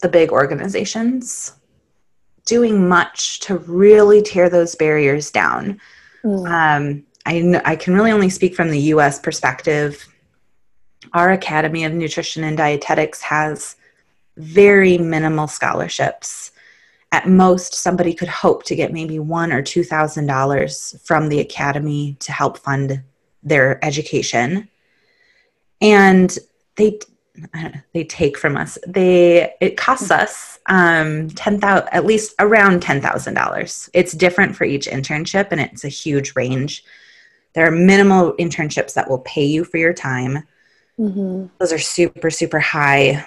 [0.00, 1.52] the big organizations
[2.44, 5.80] doing much to really tear those barriers down.
[6.24, 6.48] Mm.
[6.48, 10.06] Um, I, I can really only speak from the US perspective.
[11.12, 13.76] Our Academy of Nutrition and Dietetics has
[14.36, 16.50] very minimal scholarships.
[17.12, 21.38] At most, somebody could hope to get maybe one or two thousand dollars from the
[21.38, 23.02] academy to help fund
[23.42, 24.68] their education,
[25.80, 26.36] and
[26.76, 27.13] they I don't know,
[27.92, 28.78] they take from us.
[28.86, 33.90] They it costs us um, ten thousand at least around ten thousand dollars.
[33.92, 36.84] It's different for each internship, and it's a huge range.
[37.54, 40.46] There are minimal internships that will pay you for your time.
[40.98, 41.50] Mhm.
[41.58, 43.26] Those are super super high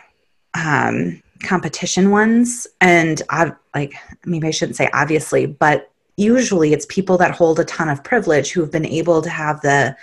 [0.53, 3.93] um, competition ones, and I like
[4.25, 8.51] maybe I shouldn't say obviously, but usually it's people that hold a ton of privilege
[8.51, 9.95] who have been able to have the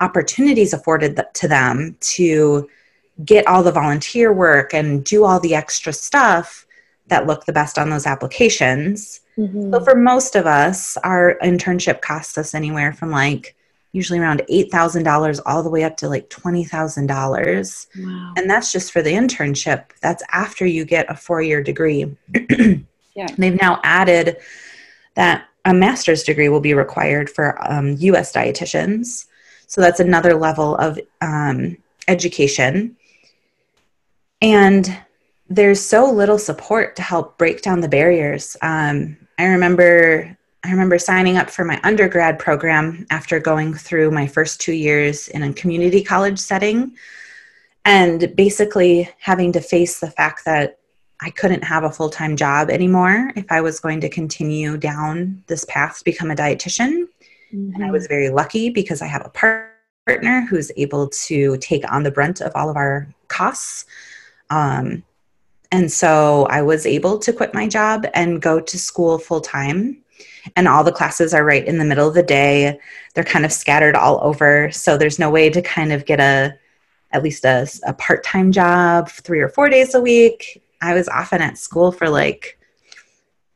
[0.00, 2.68] opportunities afforded to them to
[3.24, 6.66] get all the volunteer work and do all the extra stuff
[7.08, 9.20] that look the best on those applications.
[9.38, 9.70] Mhm.
[9.72, 13.54] So for most of us, our internship costs us anywhere from like
[13.92, 17.86] usually around $8,000 all the way up to like $20,000.
[17.96, 18.32] Wow.
[18.36, 19.84] And that's just for the internship.
[20.00, 22.16] That's after you get a four year degree.
[23.14, 23.28] Yeah.
[23.38, 24.38] They've now added
[25.14, 29.26] that a master's degree will be required for um, US dietitians.
[29.66, 31.76] So that's another level of um,
[32.08, 32.96] education.
[34.44, 34.94] And
[35.48, 38.58] there's so little support to help break down the barriers.
[38.60, 44.26] Um, I remember I remember signing up for my undergrad program after going through my
[44.26, 46.94] first two years in a community college setting
[47.84, 50.78] and basically having to face the fact that
[51.20, 55.42] I couldn't have a full time job anymore if I was going to continue down
[55.46, 57.08] this path to become a dietitian.
[57.52, 62.02] And I was very lucky because I have a partner who's able to take on
[62.02, 63.86] the brunt of all of our costs.
[64.54, 65.02] Um,
[65.72, 69.98] and so I was able to quit my job and go to school full time.
[70.54, 72.78] And all the classes are right in the middle of the day.
[73.14, 74.70] They're kind of scattered all over.
[74.70, 76.56] So there's no way to kind of get a,
[77.10, 80.62] at least a, a part time job three or four days a week.
[80.80, 82.58] I was often at school for like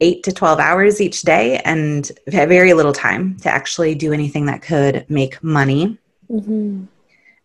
[0.01, 4.47] eight to 12 hours each day and had very little time to actually do anything
[4.47, 5.99] that could make money.
[6.31, 6.89] Mhm.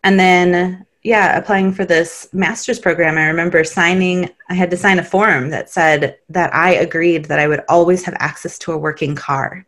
[0.02, 4.98] And then, yeah, applying for this master's program, I remember signing, I had to sign
[4.98, 8.78] a form that said that I agreed that I would always have access to a
[8.78, 9.66] working car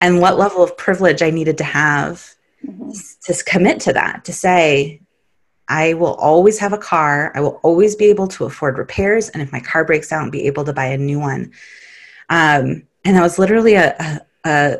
[0.00, 3.20] and what level of privilege I needed to have Mhm.
[3.24, 5.00] to commit to that, to say,
[5.68, 7.32] I will always have a car.
[7.34, 9.30] I will always be able to afford repairs.
[9.30, 11.52] And if my car breaks down, be able to buy a new one.
[12.28, 14.20] Um, and that was literally a, a,
[14.50, 14.76] a,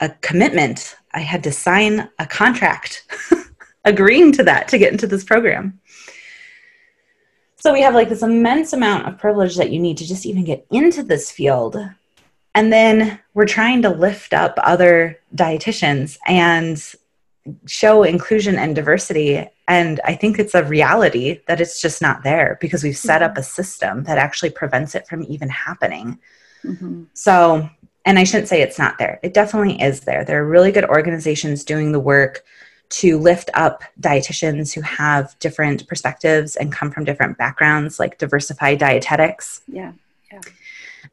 [0.00, 0.96] a commitment.
[1.14, 3.04] I had to sign a contract
[3.86, 5.80] agreeing to that to get into this program.
[7.58, 10.44] So we have like this immense amount of privilege that you need to just even
[10.44, 11.76] get into this field.
[12.54, 16.82] And then we're trying to lift up other dietitians and
[17.66, 19.48] show inclusion and diversity.
[19.68, 23.36] And I think it's a reality that it's just not there because we've set up
[23.36, 26.18] a system that actually prevents it from even happening.
[26.64, 27.04] Mm-hmm.
[27.14, 27.68] So,
[28.04, 29.20] and I shouldn't say it's not there.
[29.22, 30.24] It definitely is there.
[30.24, 32.44] There are really good organizations doing the work
[32.88, 38.76] to lift up dietitians who have different perspectives and come from different backgrounds, like Diversify
[38.76, 39.62] Dietetics.
[39.68, 39.92] Yeah.
[40.32, 40.40] Yeah.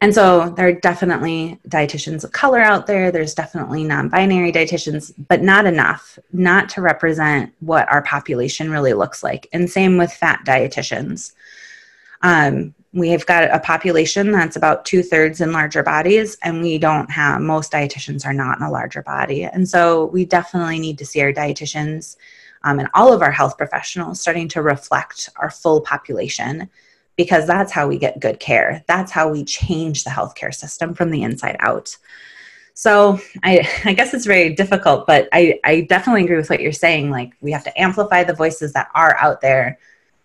[0.01, 3.11] And so there are definitely dietitians of color out there.
[3.11, 8.93] There's definitely non binary dietitians, but not enough, not to represent what our population really
[8.93, 9.47] looks like.
[9.53, 11.33] And same with fat dietitians.
[12.23, 16.77] Um, we have got a population that's about two thirds in larger bodies, and we
[16.77, 19.43] don't have most dietitians are not in a larger body.
[19.43, 22.17] And so we definitely need to see our dietitians
[22.63, 26.69] um, and all of our health professionals starting to reflect our full population
[27.15, 28.83] because that's how we get good care.
[28.87, 31.95] That's how we change the healthcare system from the inside out.
[32.73, 36.71] So I, I guess it's very difficult, but I, I definitely agree with what you're
[36.71, 37.11] saying.
[37.11, 39.77] Like we have to amplify the voices that are out there.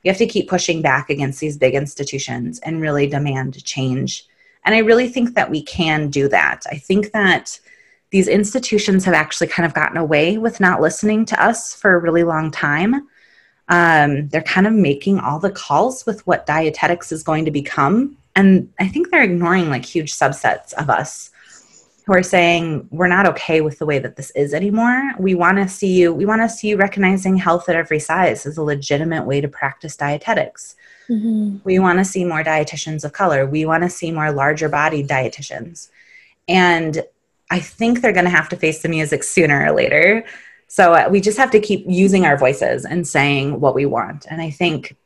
[0.02, 4.26] We have to keep pushing back against these big institutions and really demand change.
[4.64, 6.64] And I really think that we can do that.
[6.70, 7.58] I think that
[8.10, 11.98] these institutions have actually kind of gotten away with not listening to us for a
[11.98, 13.06] really long time.
[13.68, 18.16] Um, they're kind of making all the calls with what dietetics is going to become.
[18.34, 21.30] And I think they're ignoring like huge subsets of us
[22.08, 25.12] who are saying we're not okay with the way that this is anymore.
[25.18, 28.46] We want to see you, we want to see you recognizing health at every size
[28.46, 30.74] as a legitimate way to practice dietetics.
[31.08, 31.58] Mm-hmm.
[31.64, 33.46] We want to see more dietitians of color.
[33.46, 35.90] We want to see more larger bodied dietitians.
[36.48, 37.04] And
[37.50, 40.24] I think they're going to have to face the music sooner or later
[40.68, 44.26] so uh, we just have to keep using our voices and saying what we want.
[44.30, 44.96] And I think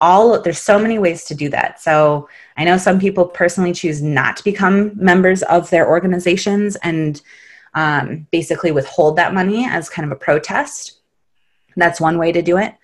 [0.00, 1.80] all there's so many ways to do that.
[1.80, 7.20] So I know some people personally choose not to become members of their organizations and
[7.74, 11.00] um, basically withhold that money as kind of a protest.
[11.76, 12.74] That's one way to do it.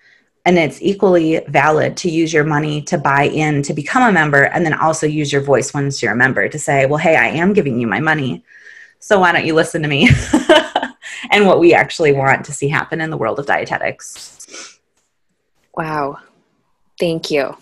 [0.45, 4.43] And it's equally valid to use your money to buy in to become a member
[4.43, 7.27] and then also use your voice once you're a member to say, well, hey, I
[7.27, 8.43] am giving you my money.
[8.99, 10.09] So why don't you listen to me?
[11.31, 14.79] and what we actually want to see happen in the world of dietetics.
[15.75, 16.19] Wow.
[17.03, 17.57] Thank you.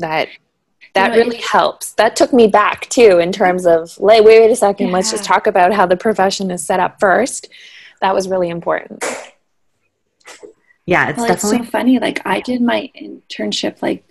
[0.00, 0.28] That
[0.92, 1.94] that yeah, really helps.
[1.94, 4.92] That took me back too in terms of like wait, wait a second, yeah.
[4.92, 7.48] let's just talk about how the profession is set up first.
[8.02, 9.02] That was really important.
[10.84, 11.98] Yeah, it's well, definitely it's so funny.
[11.98, 14.04] Like I did my internship like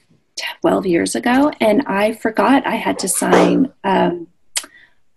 [0.62, 4.26] 12 years ago and I forgot I had to sign um,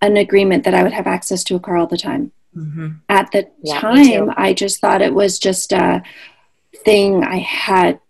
[0.03, 2.33] an agreement that I would have access to a car all the time.
[2.55, 2.89] Mm-hmm.
[3.09, 6.03] At the yeah, time, I just thought it was just a
[6.85, 8.01] thing I had to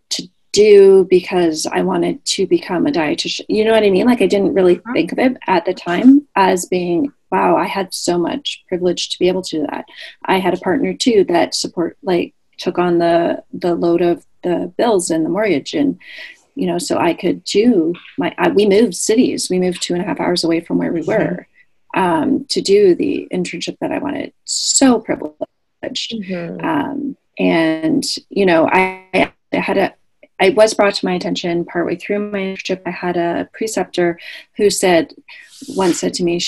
[0.65, 3.47] do because I wanted to become a dietitian.
[3.49, 4.07] You know what I mean?
[4.07, 4.93] Like I didn't really uh-huh.
[4.93, 9.19] think of it at the time as being wow, I had so much privilege to
[9.19, 9.85] be able to do that.
[10.27, 14.73] I had a partner too that support like took on the the load of the
[14.79, 15.99] bills and the mortgage and
[16.55, 20.03] you know so i could do my I, we moved cities we moved two and
[20.03, 21.11] a half hours away from where we mm-hmm.
[21.11, 21.47] were
[21.97, 24.33] um, to do the internship that I wanted.
[24.45, 25.35] So privileged.
[25.83, 26.65] Mm-hmm.
[26.65, 29.95] Um, and, you know, I, I had a,
[30.41, 32.83] I was brought to my attention partway through my internship.
[32.87, 34.19] I had a preceptor
[34.57, 35.15] who said,
[35.69, 36.41] once said to me,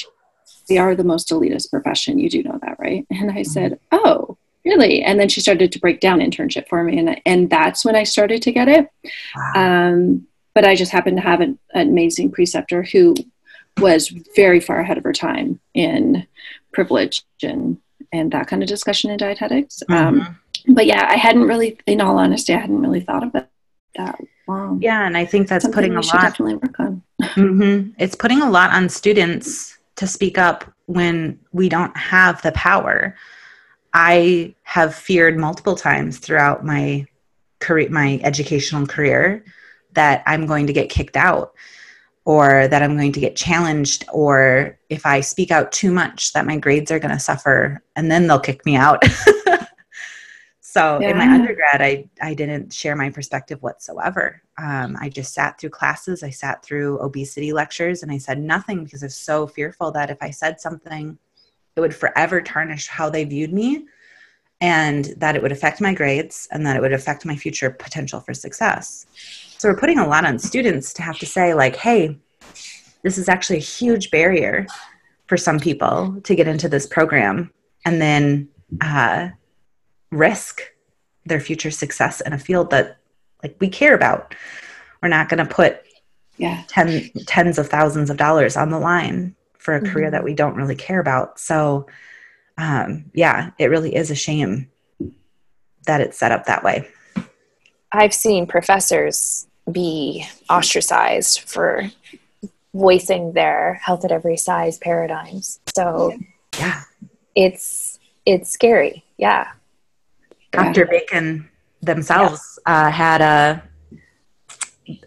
[0.68, 2.18] we are the most elitist profession.
[2.18, 3.06] You do know that, right?
[3.10, 3.42] And I mm-hmm.
[3.44, 5.02] said, oh, really?
[5.02, 6.98] And then she started to break down internship for me.
[6.98, 8.88] And, and that's when I started to get it.
[9.34, 9.52] Wow.
[9.54, 13.14] Um, but I just happened to have an, an amazing preceptor who
[13.78, 16.26] was very far ahead of her time in
[16.72, 17.78] privilege and
[18.12, 19.82] and that kind of discussion in dietetics.
[19.88, 20.20] Um, mm-hmm.
[20.20, 23.48] Um, but yeah, I hadn't really, in all honesty, I hadn't really thought of it
[23.96, 24.80] that long.
[24.82, 26.22] Yeah, and I think that's Something putting a lot.
[26.22, 27.02] Definitely work on.
[27.22, 27.90] mm-hmm.
[27.98, 33.16] It's putting a lot on students to speak up when we don't have the power.
[33.94, 37.06] I have feared multiple times throughout my
[37.58, 39.44] career, my educational career,
[39.92, 41.54] that I'm going to get kicked out
[42.28, 46.44] or that I'm going to get challenged, or if I speak out too much, that
[46.44, 49.02] my grades are going to suffer and then they'll kick me out.
[50.78, 51.10] so yeah.
[51.10, 54.42] in my undergrad, I, I didn't share my perspective whatsoever.
[54.56, 58.84] Um, I just sat through classes, I sat through obesity lectures, and I said nothing
[58.84, 61.18] because I was so fearful that if I said something,
[61.76, 63.86] it would forever tarnish how they viewed me
[64.60, 68.20] and that it would affect my grades and that it would affect my future potential
[68.20, 69.06] for success.
[69.58, 72.18] So we're putting a lot on students to have to say, like, hey,
[73.02, 74.66] this is actually a huge barrier
[75.26, 77.52] for some people to get into this program
[77.84, 78.48] and then
[78.80, 79.28] uh,
[80.10, 80.62] risk
[81.26, 82.98] their future success in a field that
[83.42, 84.34] like we care about.
[85.02, 85.80] We're not going to put
[86.36, 86.64] yeah.
[86.68, 90.56] ten, tens of thousands of dollars on the line for a career that we don't
[90.56, 91.38] really care about.
[91.38, 91.86] So,
[92.56, 94.70] um, yeah, it really is a shame
[95.86, 96.88] that it's set up that way.
[97.92, 101.90] I've seen professors be ostracized for
[102.74, 105.60] voicing their health at every size paradigms.
[105.74, 106.18] So
[106.58, 106.82] Yeah.
[107.34, 109.04] it's it's scary.
[109.16, 109.48] Yeah.
[110.52, 110.86] Dr.
[110.86, 111.48] Bacon
[111.82, 113.62] themselves uh, had a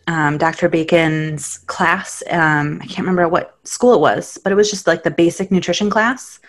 [0.07, 0.69] um, Dr.
[0.69, 2.21] Bacon's class.
[2.29, 5.51] Um, I can't remember what school it was, but it was just like the basic
[5.51, 6.39] nutrition class.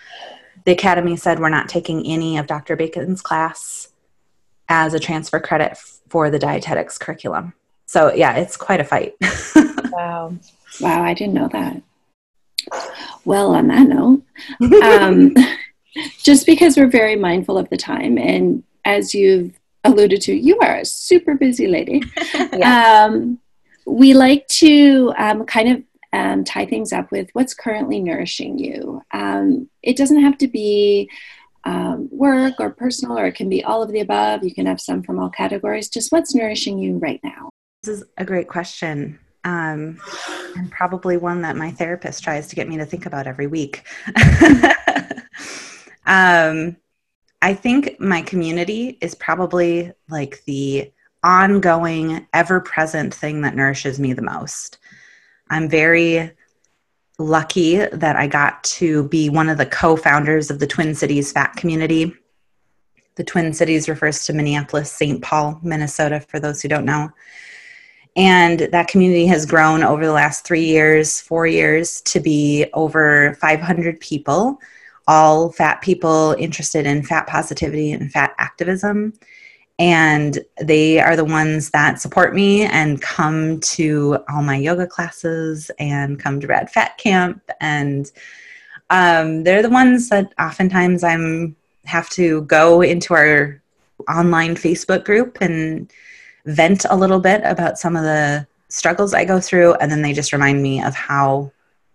[0.65, 2.75] The academy said we're not taking any of Dr.
[2.75, 3.89] Bacon's class
[4.69, 5.77] as a transfer credit
[6.09, 7.53] for the dietetics curriculum.
[7.85, 9.15] So yeah, it's quite a fight.
[9.93, 10.33] Wow.
[10.81, 11.81] Wow, I didn't know that.
[13.25, 14.23] Well, on that note,
[14.83, 15.35] um,
[16.23, 20.77] just because we're very mindful of the time, and as you've alluded to, you are
[20.77, 22.01] a super busy lady.
[22.53, 23.05] Yeah.
[23.05, 23.39] um,
[23.85, 29.01] we like to um, kind of um, tie things up with what's currently nourishing you.
[29.11, 31.09] Um, it doesn't have to be
[31.65, 34.43] um, work or personal, or it can be all of the above.
[34.43, 35.89] You can have some from all categories.
[35.89, 37.49] Just what's nourishing you right now.
[37.83, 39.19] This is a great question.
[39.43, 39.99] Um,
[40.55, 43.85] and probably one that my therapist tries to get me to think about every week.
[46.05, 46.77] um,
[47.43, 54.13] I think my community is probably like the ongoing, ever present thing that nourishes me
[54.13, 54.77] the most.
[55.49, 56.31] I'm very
[57.19, 61.33] lucky that I got to be one of the co founders of the Twin Cities
[61.33, 62.13] Fat Community.
[63.15, 65.21] The Twin Cities refers to Minneapolis, St.
[65.21, 67.09] Paul, Minnesota, for those who don't know.
[68.15, 73.33] And that community has grown over the last three years, four years to be over
[73.41, 74.61] 500 people,
[75.07, 79.13] all fat people interested in fat positivity and fat activism.
[79.79, 85.71] And they are the ones that support me and come to all my yoga classes
[85.79, 87.41] and come to Rad Fat Camp.
[87.59, 88.11] And
[88.89, 93.61] um, they're the ones that oftentimes I'm have to go into our
[94.09, 95.91] online Facebook group and
[96.45, 100.13] vent a little bit about some of the struggles I go through, and then they
[100.13, 101.51] just remind me of how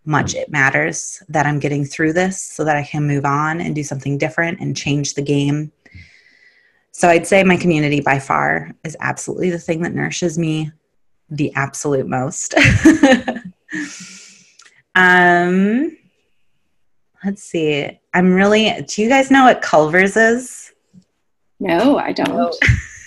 [0.09, 3.75] much it matters that I'm getting through this so that I can move on and
[3.75, 5.71] do something different and change the game.
[6.93, 10.73] So I'd say my community by far is absolutely the thing that nourishes me
[11.29, 12.55] the absolute most.
[14.95, 15.95] um
[17.23, 18.01] let's see.
[18.15, 20.73] I'm really do you guys know what Culver's is?
[21.61, 22.57] No, I don't.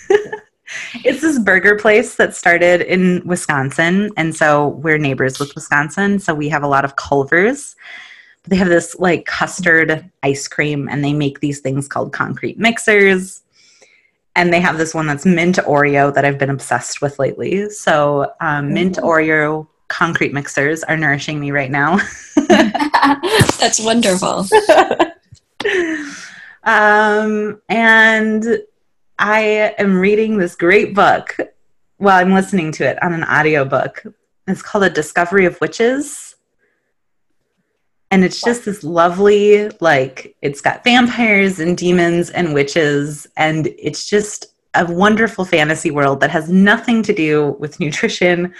[1.04, 4.10] it's this burger place that started in Wisconsin.
[4.16, 6.18] And so we're neighbors with Wisconsin.
[6.18, 7.76] So we have a lot of Culvers.
[8.44, 13.42] They have this like custard ice cream and they make these things called concrete mixers.
[14.34, 17.68] And they have this one that's mint Oreo that I've been obsessed with lately.
[17.70, 21.98] So um, mint Oreo concrete mixers are nourishing me right now.
[22.48, 24.46] That's wonderful.
[26.64, 28.58] um, and
[29.22, 31.36] I am reading this great book.
[32.00, 34.02] Well, I'm listening to it on an audiobook.
[34.48, 36.34] It's called A Discovery of Witches.
[38.10, 43.28] And it's just this lovely, like, it's got vampires and demons and witches.
[43.36, 48.52] And it's just a wonderful fantasy world that has nothing to do with nutrition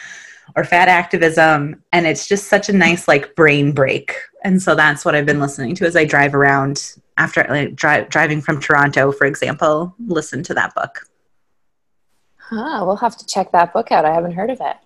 [0.55, 1.83] or fat activism.
[1.91, 4.15] And it's just such a nice, like, brain break.
[4.45, 8.07] And so that's what I've been listening to as I drive around after like, dri-
[8.09, 11.07] driving from Toronto, for example, listen to that book.
[12.37, 14.05] Huh, we'll have to check that book out.
[14.05, 14.77] I haven't heard of it.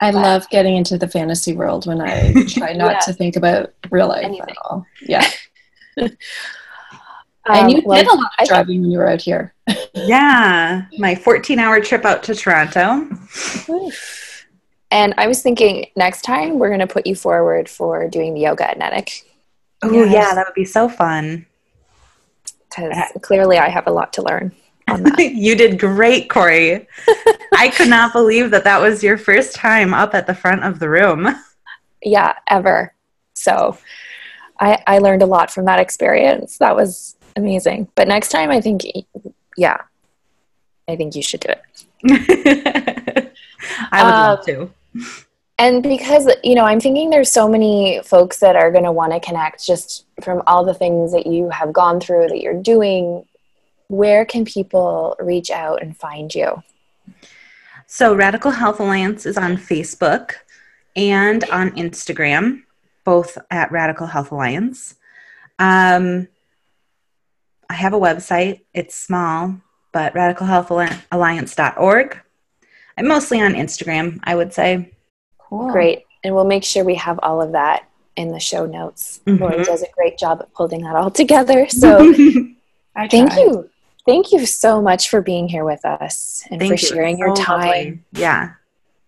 [0.00, 2.98] I love getting into the fantasy world when I try not Yeah.
[3.00, 4.48] to think about real life Anything.
[4.50, 4.86] at all.
[5.00, 5.26] Yeah.
[7.44, 9.52] Um, and you well, did a lot of driving when you were out here.
[9.94, 13.08] Yeah, my 14 hour trip out to Toronto.
[14.92, 18.40] And I was thinking next time we're going to put you forward for doing the
[18.42, 19.24] yoga at NEDIC
[19.82, 20.12] Oh, Yes.
[20.12, 21.46] yeah, that would be so fun.
[22.70, 24.52] because clearly I have a lot to learn
[24.88, 25.18] on that.
[25.34, 26.86] you did great, Corey.
[27.54, 30.78] I could not believe that that was your first time up at the front of
[30.78, 31.28] the room.
[32.02, 32.94] yeah, ever.
[33.34, 33.76] So
[34.60, 36.58] I, I learned a lot from that experience.
[36.58, 37.88] That was amazing.
[37.94, 38.82] But next time, I think,
[39.56, 39.78] yeah,
[40.88, 43.32] I think you should do it.
[43.92, 44.70] I would love Um, to.
[45.62, 49.12] And because, you know, I'm thinking there's so many folks that are going to want
[49.12, 53.24] to connect just from all the things that you have gone through that you're doing.
[53.86, 56.64] Where can people reach out and find you?
[57.86, 60.32] So, Radical Health Alliance is on Facebook
[60.96, 62.64] and on Instagram,
[63.04, 64.96] both at Radical Health Alliance.
[65.60, 66.26] Um,
[67.70, 69.60] I have a website, it's small,
[69.92, 72.20] but radicalhealthalliance.org.
[72.98, 74.92] I'm mostly on Instagram, I would say.
[75.52, 75.70] Cool.
[75.70, 76.06] Great.
[76.24, 77.84] And we'll make sure we have all of that
[78.16, 79.20] in the show notes.
[79.26, 79.40] Mhm.
[79.40, 81.66] Lori does a great job at pulling that all together.
[81.70, 81.98] So
[82.96, 83.68] I thank you.
[84.06, 86.88] Thank you so much for being here with us and Thank for you.
[86.94, 87.60] sharing your So time.
[87.60, 88.00] lovely.
[88.12, 88.50] Yeah.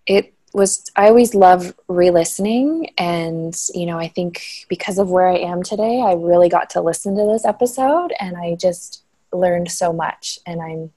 [0.07, 5.38] It was I always love re-listening and you know, I think because of where I
[5.38, 9.92] am today, I really got to listen to this episode and I just learned so
[9.92, 10.92] much and I'm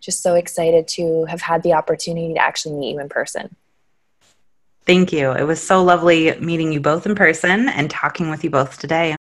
[0.00, 3.54] just so excited to have had the opportunity to actually meet you in person.
[4.90, 5.30] Thank you.
[5.30, 9.14] It was so lovely meeting you both in person and talking with you both today.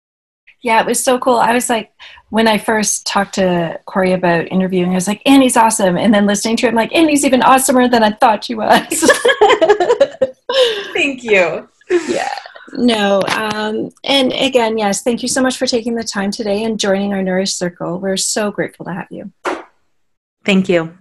[0.62, 1.36] Yeah, it was so cool.
[1.36, 1.92] I was like,
[2.30, 5.98] when I first talked to Corey about interviewing, I was like, Annie's awesome.
[5.98, 8.80] And then listening to him, like, Annie's even awesomer than I thought she was.
[10.94, 11.68] Thank you.
[12.08, 12.34] yeah.
[12.72, 13.22] No.
[13.36, 17.12] Um, and again, yes, thank you so much for taking the time today and joining
[17.12, 18.00] our Nourish Circle.
[18.00, 19.34] We're so grateful to have you.
[20.46, 20.98] Thank you.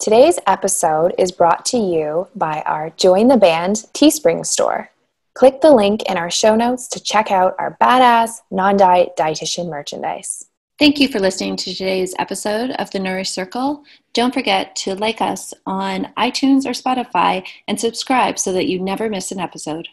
[0.00, 4.90] Today's episode is brought to you by our Join the Band Teespring store.
[5.34, 9.68] Click the link in our show notes to check out our badass non diet dietitian
[9.68, 10.46] merchandise.
[10.78, 13.82] Thank you for listening to today's episode of the Nourish Circle.
[14.12, 19.08] Don't forget to like us on iTunes or Spotify and subscribe so that you never
[19.08, 19.88] miss an episode.